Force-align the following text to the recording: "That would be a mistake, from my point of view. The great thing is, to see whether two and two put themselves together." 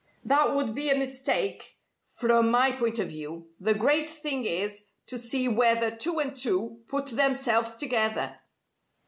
"That 0.25 0.55
would 0.55 0.73
be 0.73 0.89
a 0.89 0.97
mistake, 0.97 1.77
from 2.03 2.49
my 2.49 2.71
point 2.71 2.97
of 2.97 3.09
view. 3.09 3.49
The 3.59 3.75
great 3.75 4.09
thing 4.09 4.45
is, 4.47 4.85
to 5.05 5.15
see 5.15 5.47
whether 5.47 5.95
two 5.95 6.17
and 6.19 6.35
two 6.35 6.79
put 6.87 7.05
themselves 7.11 7.75
together." 7.75 8.39